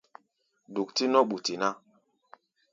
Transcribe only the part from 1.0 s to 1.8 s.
nɔ́ ɓuti ná.